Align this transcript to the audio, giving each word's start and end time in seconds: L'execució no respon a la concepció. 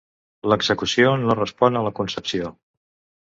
L'execució 0.51 1.11
no 1.25 1.35
respon 1.41 1.79
a 1.81 1.85
la 1.89 1.93
concepció. 2.01 2.49